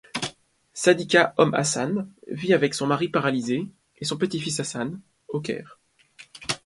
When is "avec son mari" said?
2.55-3.07